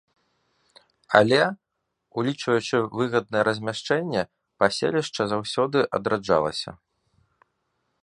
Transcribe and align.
Але, 1.19 1.37
улічваючы 2.21 2.77
выгаднае 3.01 3.43
размяшчэнне, 3.49 4.21
паселішча 4.65 5.23
заўсёды 5.35 5.77
адраджалася. 6.01 6.71